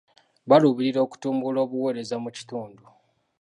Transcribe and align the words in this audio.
Baaluubirira 0.49 0.99
okutumbula 1.05 1.59
obuweereza 1.65 2.15
mu 2.23 2.29
kitundu. 2.37 2.83